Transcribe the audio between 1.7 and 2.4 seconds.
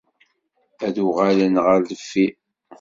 deffir.